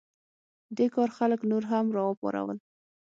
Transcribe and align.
دې 0.77 0.87
کار 0.95 1.09
خلک 1.17 1.39
نور 1.51 1.63
هم 1.71 1.85
راوپارول. 1.97 2.57